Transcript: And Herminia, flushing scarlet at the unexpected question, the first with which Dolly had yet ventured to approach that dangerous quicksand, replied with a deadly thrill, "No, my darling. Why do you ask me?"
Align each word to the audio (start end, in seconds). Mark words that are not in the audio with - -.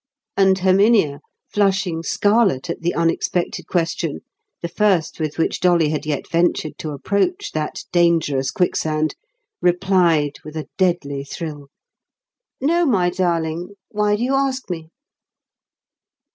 And 0.35 0.57
Herminia, 0.57 1.19
flushing 1.53 2.01
scarlet 2.01 2.71
at 2.71 2.81
the 2.81 2.95
unexpected 2.95 3.67
question, 3.67 4.21
the 4.63 4.67
first 4.67 5.19
with 5.19 5.37
which 5.37 5.59
Dolly 5.59 5.89
had 5.89 6.07
yet 6.07 6.27
ventured 6.27 6.79
to 6.79 6.89
approach 6.89 7.51
that 7.51 7.83
dangerous 7.91 8.49
quicksand, 8.49 9.13
replied 9.61 10.37
with 10.43 10.57
a 10.57 10.67
deadly 10.75 11.23
thrill, 11.23 11.67
"No, 12.59 12.83
my 12.83 13.11
darling. 13.11 13.75
Why 13.91 14.15
do 14.15 14.23
you 14.23 14.33
ask 14.33 14.71
me?" 14.71 14.89